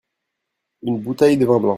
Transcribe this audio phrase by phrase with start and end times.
[0.83, 1.69] une boutaille de vin blanc.